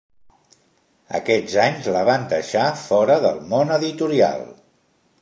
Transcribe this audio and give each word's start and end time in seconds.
Aquests 1.19 1.59
anys 1.65 1.91
la 1.97 2.03
van 2.09 2.25
deixar 2.33 2.65
fora 2.87 3.21
del 3.29 3.41
món 3.55 3.79
editorial. 3.81 4.47